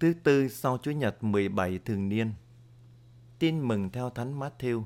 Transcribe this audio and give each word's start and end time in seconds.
Thứ 0.00 0.14
tư 0.22 0.48
sau 0.48 0.78
Chúa 0.82 0.90
Nhật 0.90 1.24
17 1.24 1.78
thường 1.78 2.08
niên. 2.08 2.32
Tin 3.38 3.68
mừng 3.68 3.90
theo 3.90 4.10
Thánh 4.10 4.38
Matthew. 4.38 4.84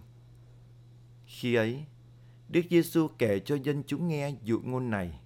Khi 1.26 1.54
ấy, 1.54 1.84
Đức 2.49 2.60
Giêsu 2.70 3.08
kể 3.18 3.41
cho 3.41 3.54
dân 3.54 3.83
chúng 3.86 4.08
nghe 4.08 4.34
dụ 4.42 4.60
ngôn 4.65 4.91
này. 4.91 5.20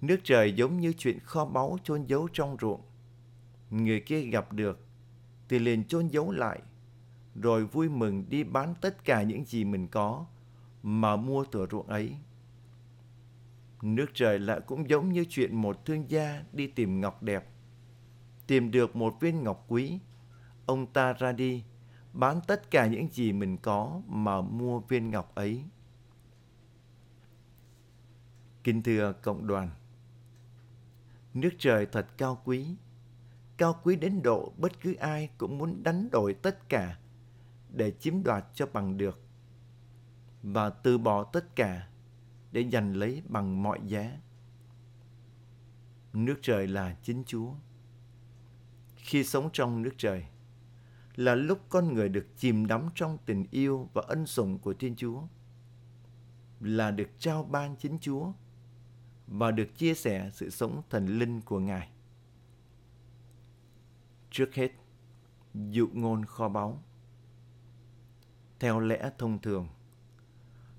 Nước 0.00 0.20
trời 0.24 0.52
giống 0.52 0.80
như 0.80 0.92
chuyện 0.92 1.18
kho 1.18 1.44
báu 1.44 1.78
chôn 1.84 2.04
giấu 2.04 2.28
trong 2.32 2.56
ruộng. 2.60 2.80
Người 3.70 4.00
kia 4.00 4.20
gặp 4.20 4.52
được, 4.52 4.86
thì 5.48 5.58
liền 5.58 5.84
chôn 5.84 6.08
giấu 6.08 6.30
lại, 6.30 6.60
rồi 7.34 7.66
vui 7.66 7.88
mừng 7.88 8.24
đi 8.28 8.44
bán 8.44 8.74
tất 8.80 9.04
cả 9.04 9.22
những 9.22 9.44
gì 9.44 9.64
mình 9.64 9.88
có 9.88 10.26
mà 10.82 11.16
mua 11.16 11.44
thửa 11.44 11.66
ruộng 11.70 11.86
ấy. 11.86 12.16
Nước 13.82 14.06
trời 14.14 14.38
lại 14.38 14.60
cũng 14.66 14.88
giống 14.88 15.12
như 15.12 15.24
chuyện 15.28 15.56
một 15.56 15.84
thương 15.84 16.10
gia 16.10 16.44
đi 16.52 16.66
tìm 16.66 17.00
ngọc 17.00 17.22
đẹp. 17.22 17.48
Tìm 18.46 18.70
được 18.70 18.96
một 18.96 19.20
viên 19.20 19.42
ngọc 19.42 19.64
quý, 19.68 19.98
ông 20.66 20.86
ta 20.86 21.12
ra 21.12 21.32
đi, 21.32 21.64
bán 22.12 22.40
tất 22.46 22.70
cả 22.70 22.86
những 22.86 23.08
gì 23.12 23.32
mình 23.32 23.56
có 23.56 24.00
mà 24.06 24.40
mua 24.40 24.80
viên 24.80 25.10
ngọc 25.10 25.34
ấy. 25.34 25.64
Kính 28.64 28.82
thưa 28.82 29.12
cộng 29.12 29.46
đoàn, 29.46 29.70
nước 31.34 31.50
trời 31.58 31.86
thật 31.86 32.06
cao 32.18 32.40
quý, 32.44 32.76
cao 33.56 33.80
quý 33.82 33.96
đến 33.96 34.22
độ 34.22 34.52
bất 34.56 34.80
cứ 34.80 34.94
ai 34.94 35.30
cũng 35.38 35.58
muốn 35.58 35.82
đánh 35.82 36.10
đổi 36.10 36.34
tất 36.34 36.68
cả 36.68 36.98
để 37.70 37.90
chiếm 37.90 38.22
đoạt 38.22 38.44
cho 38.54 38.66
bằng 38.72 38.96
được 38.96 39.20
và 40.42 40.70
từ 40.70 40.98
bỏ 40.98 41.24
tất 41.24 41.56
cả 41.56 41.88
để 42.52 42.68
giành 42.72 42.96
lấy 42.96 43.22
bằng 43.28 43.62
mọi 43.62 43.80
giá. 43.86 44.18
Nước 46.12 46.38
trời 46.42 46.66
là 46.66 46.96
chính 47.02 47.24
Chúa. 47.26 47.52
Khi 49.06 49.24
sống 49.24 49.50
trong 49.52 49.82
nước 49.82 49.94
trời 49.98 50.26
là 51.16 51.34
lúc 51.34 51.60
con 51.68 51.94
người 51.94 52.08
được 52.08 52.26
chìm 52.36 52.66
đắm 52.66 52.88
trong 52.94 53.18
tình 53.26 53.46
yêu 53.50 53.88
và 53.92 54.02
ân 54.06 54.26
sủng 54.26 54.58
của 54.58 54.74
Thiên 54.74 54.96
Chúa, 54.96 55.22
là 56.60 56.90
được 56.90 57.08
trao 57.18 57.44
ban 57.44 57.76
chính 57.76 57.98
Chúa 58.00 58.32
và 59.26 59.50
được 59.50 59.76
chia 59.76 59.94
sẻ 59.94 60.30
sự 60.32 60.50
sống 60.50 60.82
thần 60.90 61.18
linh 61.18 61.40
của 61.40 61.60
Ngài. 61.60 61.90
Trước 64.30 64.54
hết, 64.54 64.72
dụ 65.54 65.88
ngôn 65.92 66.24
kho 66.24 66.48
báu. 66.48 66.82
Theo 68.58 68.80
lẽ 68.80 69.10
thông 69.18 69.38
thường, 69.38 69.68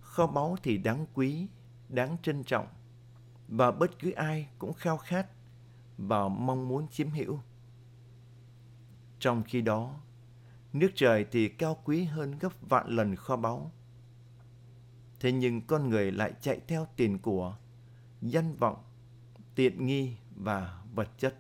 kho 0.01 0.27
báu 0.27 0.55
thì 0.63 0.77
đáng 0.77 1.05
quý, 1.13 1.47
đáng 1.89 2.17
trân 2.21 2.43
trọng 2.43 2.67
và 3.47 3.71
bất 3.71 3.99
cứ 3.99 4.11
ai 4.11 4.49
cũng 4.59 4.73
khao 4.73 4.97
khát 4.97 5.27
và 5.97 6.27
mong 6.27 6.67
muốn 6.67 6.87
chiếm 6.87 7.09
hữu. 7.09 7.39
Trong 9.19 9.43
khi 9.43 9.61
đó, 9.61 9.99
nước 10.73 10.91
trời 10.95 11.25
thì 11.31 11.49
cao 11.49 11.77
quý 11.83 12.03
hơn 12.03 12.37
gấp 12.39 12.69
vạn 12.69 12.89
lần 12.89 13.15
kho 13.15 13.35
báu. 13.35 13.71
Thế 15.19 15.31
nhưng 15.31 15.61
con 15.61 15.89
người 15.89 16.11
lại 16.11 16.33
chạy 16.41 16.59
theo 16.67 16.87
tiền 16.95 17.19
của, 17.19 17.57
danh 18.21 18.55
vọng, 18.55 18.83
tiện 19.55 19.85
nghi 19.85 20.17
và 20.35 20.81
vật 20.93 21.09
chất. 21.17 21.35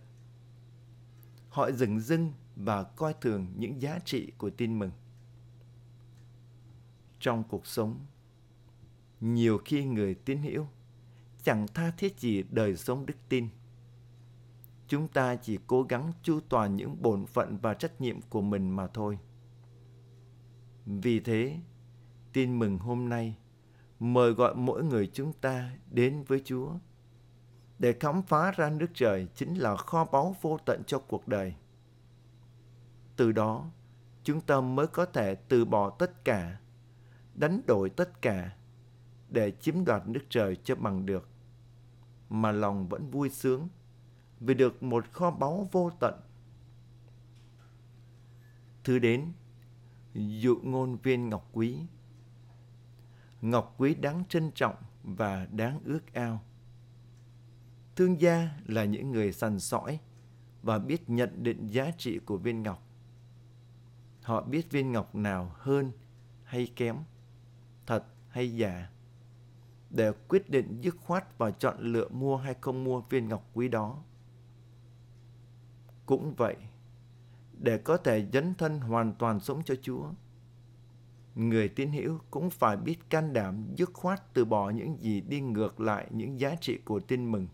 Họ 1.49 1.71
dừng 1.71 1.99
dưng 1.99 2.33
và 2.55 2.83
coi 2.83 3.13
thường 3.21 3.53
những 3.57 3.81
giá 3.81 3.99
trị 4.05 4.31
của 4.37 4.49
tin 4.49 4.79
mừng. 4.79 4.91
Trong 7.19 7.43
cuộc 7.43 7.67
sống, 7.67 8.05
nhiều 9.21 9.61
khi 9.65 9.85
người 9.85 10.15
tín 10.15 10.41
hữu 10.41 10.67
chẳng 11.43 11.67
tha 11.73 11.91
thiết 11.97 12.19
gì 12.19 12.43
đời 12.49 12.75
sống 12.75 13.05
đức 13.05 13.15
tin. 13.29 13.49
Chúng 14.87 15.07
ta 15.07 15.35
chỉ 15.35 15.57
cố 15.67 15.83
gắng 15.83 16.11
chu 16.23 16.39
toàn 16.49 16.75
những 16.75 17.01
bổn 17.01 17.25
phận 17.25 17.57
và 17.57 17.73
trách 17.73 18.01
nhiệm 18.01 18.21
của 18.21 18.41
mình 18.41 18.75
mà 18.75 18.87
thôi. 18.87 19.19
Vì 20.85 21.19
thế, 21.19 21.59
tin 22.33 22.59
mừng 22.59 22.77
hôm 22.77 23.09
nay 23.09 23.37
mời 23.99 24.31
gọi 24.31 24.55
mỗi 24.55 24.83
người 24.83 25.09
chúng 25.13 25.33
ta 25.33 25.71
đến 25.91 26.23
với 26.27 26.41
Chúa 26.45 26.71
để 27.79 27.93
khám 27.99 28.21
phá 28.21 28.51
ra 28.51 28.69
nước 28.69 28.87
trời 28.93 29.27
chính 29.35 29.55
là 29.55 29.75
kho 29.75 30.05
báu 30.05 30.35
vô 30.41 30.57
tận 30.65 30.83
cho 30.87 30.99
cuộc 30.99 31.27
đời. 31.27 31.55
Từ 33.15 33.31
đó, 33.31 33.65
chúng 34.23 34.41
ta 34.41 34.61
mới 34.61 34.87
có 34.87 35.05
thể 35.05 35.35
từ 35.35 35.65
bỏ 35.65 35.89
tất 35.89 36.25
cả, 36.25 36.59
đánh 37.33 37.61
đổi 37.67 37.89
tất 37.89 38.21
cả 38.21 38.55
để 39.29 39.51
chiếm 39.51 39.85
đoạt 39.85 40.07
nước 40.07 40.23
trời 40.29 40.55
cho 40.55 40.75
bằng 40.75 41.05
được, 41.05 41.29
mà 42.29 42.51
lòng 42.51 42.87
vẫn 42.87 43.11
vui 43.11 43.29
sướng 43.29 43.67
vì 44.39 44.53
được 44.53 44.83
một 44.83 45.11
kho 45.11 45.31
báu 45.31 45.67
vô 45.71 45.91
tận. 45.99 46.21
Thứ 48.83 48.99
đến, 48.99 49.31
dụ 50.13 50.55
ngôn 50.63 50.97
viên 50.97 51.29
ngọc 51.29 51.49
quý. 51.53 51.77
Ngọc 53.41 53.75
quý 53.77 53.95
đáng 53.95 54.23
trân 54.29 54.51
trọng 54.51 54.75
và 55.03 55.47
đáng 55.51 55.79
ước 55.85 56.13
ao. 56.13 56.41
Thương 57.95 58.21
gia 58.21 58.49
là 58.65 58.85
những 58.85 59.11
người 59.11 59.33
săn 59.33 59.59
sỏi 59.59 59.99
và 60.61 60.79
biết 60.79 61.09
nhận 61.09 61.43
định 61.43 61.67
giá 61.67 61.91
trị 61.97 62.19
của 62.19 62.37
viên 62.37 62.63
ngọc. 62.63 62.83
Họ 64.21 64.41
biết 64.41 64.71
viên 64.71 64.91
ngọc 64.91 65.15
nào 65.15 65.51
hơn 65.55 65.91
hay 66.43 66.71
kém, 66.75 66.95
thật 67.85 68.03
hay 68.29 68.55
giả 68.55 68.89
để 69.89 70.11
quyết 70.27 70.49
định 70.49 70.81
dứt 70.81 70.95
khoát 70.97 71.37
và 71.37 71.51
chọn 71.51 71.79
lựa 71.79 72.09
mua 72.09 72.37
hay 72.37 72.55
không 72.61 72.83
mua 72.83 73.01
viên 73.01 73.27
ngọc 73.27 73.49
quý 73.53 73.67
đó. 73.67 74.03
Cũng 76.07 76.33
vậy, 76.37 76.55
để 77.59 77.77
có 77.77 77.97
thể 77.97 78.27
dấn 78.33 78.55
thân 78.55 78.79
hoàn 78.79 79.13
toàn 79.13 79.39
sống 79.39 79.63
cho 79.65 79.75
Chúa, 79.81 80.11
người 81.35 81.69
tín 81.69 81.91
hữu 81.91 82.19
cũng 82.31 82.49
phải 82.49 82.77
biết 82.77 83.09
can 83.09 83.33
đảm 83.33 83.67
dứt 83.75 83.89
khoát 83.93 84.33
từ 84.33 84.45
bỏ 84.45 84.69
những 84.69 84.97
gì 85.01 85.21
đi 85.21 85.41
ngược 85.41 85.79
lại 85.79 86.07
những 86.11 86.39
giá 86.39 86.55
trị 86.61 86.77
của 86.85 86.99
tin 86.99 87.31
mừng 87.31 87.47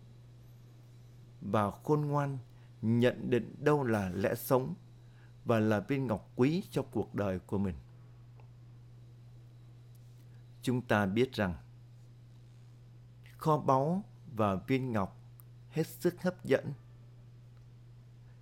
và 1.42 1.72
khôn 1.72 2.02
ngoan 2.02 2.38
nhận 2.82 3.30
định 3.30 3.56
đâu 3.60 3.84
là 3.84 4.12
lẽ 4.16 4.36
sống 4.36 4.74
và 5.46 5.60
là 5.60 5.80
viên 5.80 6.08
ngọc 6.08 6.32
quý 6.36 6.64
cho 6.72 6.82
cuộc 6.82 7.16
đời 7.16 7.40
của 7.40 7.58
mình. 7.58 7.76
Chúng 10.62 10.82
ta 10.82 11.06
biết 11.06 11.34
rằng 11.34 11.54
kho 13.38 13.58
báu 13.58 14.04
và 14.36 14.56
viên 14.56 14.92
ngọc 14.92 15.18
hết 15.70 15.88
sức 15.88 16.22
hấp 16.22 16.46
dẫn 16.46 16.74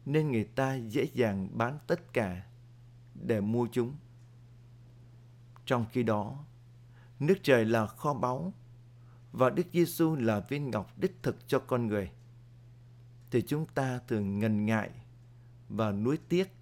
nên 0.05 0.31
người 0.31 0.43
ta 0.43 0.75
dễ 0.75 1.07
dàng 1.13 1.47
bán 1.57 1.79
tất 1.87 2.13
cả 2.13 2.43
để 3.15 3.41
mua 3.41 3.67
chúng. 3.71 3.95
Trong 5.65 5.85
khi 5.91 6.03
đó, 6.03 6.45
nước 7.19 7.37
trời 7.43 7.65
là 7.65 7.87
kho 7.87 8.13
báu 8.13 8.53
và 9.31 9.49
Đức 9.49 9.67
Giêsu 9.73 10.15
là 10.15 10.39
viên 10.39 10.71
ngọc 10.71 10.99
đích 10.99 11.17
thực 11.23 11.47
cho 11.47 11.59
con 11.59 11.87
người. 11.87 12.11
Thì 13.31 13.41
chúng 13.41 13.65
ta 13.65 13.99
thường 14.07 14.39
ngần 14.39 14.65
ngại 14.65 14.89
và 15.69 15.91
nuối 15.91 16.17
tiếc 16.29 16.55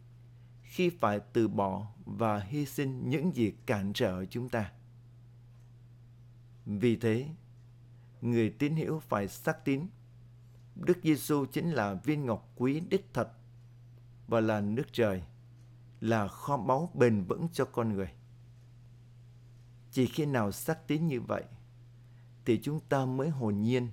khi 0.62 0.90
phải 0.90 1.20
từ 1.34 1.48
bỏ 1.48 1.88
và 2.06 2.40
hy 2.40 2.66
sinh 2.66 3.10
những 3.10 3.36
gì 3.36 3.54
cản 3.66 3.94
trở 3.94 4.26
chúng 4.26 4.50
ta. 4.50 4.72
Vì 6.66 6.96
thế, 6.96 7.28
người 8.22 8.50
tín 8.50 8.76
hữu 8.76 9.00
phải 9.00 9.28
xác 9.28 9.66
tín. 9.66 9.88
Đức 10.86 10.98
Giêsu 11.04 11.46
chính 11.46 11.72
là 11.72 11.94
viên 11.94 12.26
ngọc 12.26 12.50
quý 12.56 12.80
đích 12.80 13.14
thật 13.14 13.32
và 14.28 14.42
là 14.42 14.62
nước 14.62 14.86
trời, 14.92 15.24
là 16.02 16.28
kho 16.28 16.58
báu 16.58 16.92
bền 16.94 17.24
vững 17.24 17.48
cho 17.54 17.66
con 17.66 17.94
người. 17.94 18.12
Chỉ 19.92 20.06
khi 20.06 20.26
nào 20.26 20.52
xác 20.52 20.88
tín 20.88 21.08
như 21.08 21.22
vậy, 21.22 21.44
thì 22.46 22.60
chúng 22.62 22.80
ta 22.80 23.06
mới 23.06 23.30
hồn 23.30 23.62
nhiên 23.62 23.90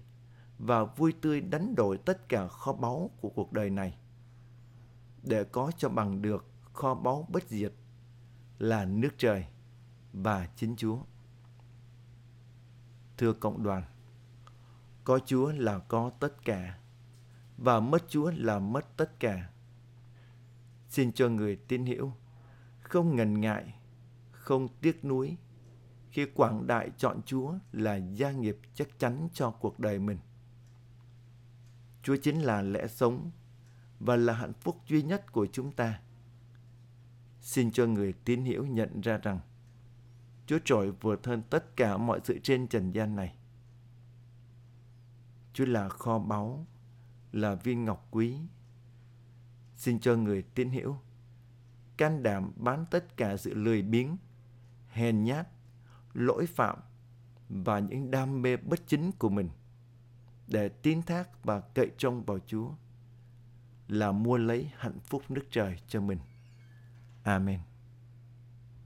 và 0.58 0.84
vui 0.84 1.14
tươi 1.20 1.41
đánh 1.41 1.75
đổi 1.75 1.98
tất 1.98 2.28
cả 2.28 2.48
kho 2.48 2.72
báu 2.72 3.10
của 3.20 3.28
cuộc 3.28 3.52
đời 3.52 3.70
này 3.70 3.98
để 5.22 5.44
có 5.44 5.72
cho 5.76 5.88
bằng 5.88 6.22
được 6.22 6.46
kho 6.72 6.94
báu 6.94 7.28
bất 7.32 7.49
diệt 7.49 7.72
là 8.58 8.84
nước 8.84 9.11
trời 9.19 9.46
và 10.12 10.49
chính 10.56 10.76
Chúa. 10.76 10.99
Thưa 13.16 13.32
cộng 13.32 13.62
đoàn, 13.62 13.82
có 15.06 15.19
Chúa 15.26 15.53
là 15.53 15.79
có 15.79 16.11
tất 16.20 16.44
cả 16.44 16.79
và 17.56 17.81
mất 17.81 18.05
Chúa 18.08 18.31
là 18.37 18.58
mất 18.58 18.97
tất 18.97 19.20
cả. 19.20 19.50
Xin 20.88 21.12
cho 21.12 21.29
người 21.29 21.56
tin 21.56 21.85
hiểu 21.85 22.12
không 22.81 23.17
ngần 23.17 23.41
ngại, 23.41 23.75
không 24.32 24.69
tiếc 24.81 25.05
nuối 25.05 25.37
khi 26.11 26.26
quảng 26.35 26.67
đại 26.67 26.91
chọn 26.99 27.23
Chúa 27.23 27.55
là 27.73 27.97
gia 27.97 28.31
nghiệp 28.31 28.58
chắc 28.75 28.99
chắn 28.99 29.29
cho 29.32 29.50
cuộc 29.50 29.79
đời 29.79 29.99
mình. 29.99 30.19
Chúa 32.02 32.17
chính 32.17 32.43
là 32.43 32.62
lẽ 32.62 32.87
sống 32.87 33.31
và 34.00 34.17
là 34.17 34.32
hạnh 34.32 34.52
phúc 34.61 34.76
duy 34.88 35.02
nhất 35.02 35.32
của 35.32 35.47
chúng 35.52 35.73
ta. 35.73 36.00
Xin 37.41 37.70
cho 37.70 37.87
người 37.87 38.12
tín 38.12 38.44
hiểu 38.44 38.67
nhận 38.67 39.00
ra 39.00 39.19
rằng 39.19 39.41
Chúa 40.47 40.59
trội 40.64 40.91
vượt 40.91 41.26
hơn 41.26 41.43
tất 41.50 41.76
cả 41.76 41.97
mọi 41.97 42.20
sự 42.25 42.38
trên 42.43 42.69
trần 42.69 42.93
gian 42.93 43.17
này. 43.17 43.37
Chúa 45.56 45.64
là 45.67 45.88
kho 45.88 46.19
báu, 46.19 46.67
là 47.32 47.55
viên 47.55 47.85
ngọc 47.85 48.08
quý. 48.11 48.38
Xin 49.76 50.00
cho 50.00 50.17
người 50.17 50.43
tín 50.43 50.70
hiểu 50.70 50.97
can 51.97 52.23
đảm 52.23 52.53
bán 52.56 52.85
tất 52.91 53.17
cả 53.17 53.37
sự 53.37 53.55
lười 53.55 53.82
biếng, 53.82 54.17
hèn 54.88 55.25
nhát, 55.25 55.49
lỗi 56.14 56.47
phạm 56.47 56.79
và 57.49 57.79
những 57.79 58.11
đam 58.11 58.43
mê 58.43 58.56
bất 58.56 58.81
chính 58.87 59.12
của 59.12 59.29
mình 59.29 59.49
để 60.47 60.69
tin 60.69 61.03
thác 61.03 61.44
và 61.44 61.61
cậy 61.61 61.91
trông 61.99 62.25
vào 62.25 62.38
Chúa 62.47 62.70
là 63.88 64.12
mua 64.12 64.37
lấy 64.37 64.70
hạnh 64.76 64.99
phúc 65.00 65.23
nước 65.29 65.44
trời 65.50 65.81
cho 65.88 66.00
mình. 66.00 66.19
Amen. 67.23 67.61